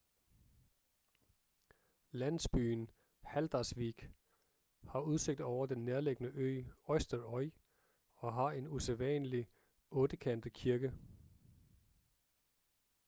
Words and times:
landsbyen 2.11 2.89
haldarsvík 3.23 4.09
har 4.87 4.99
udsigt 5.01 5.41
over 5.41 5.65
den 5.65 5.85
nærliggende 5.85 6.31
ø 6.35 6.63
eysturoy 6.93 7.51
og 8.15 8.33
har 8.33 8.47
en 8.47 8.67
usædvanlig 8.67 9.49
ottekantet 9.91 10.53
kirke 10.53 10.93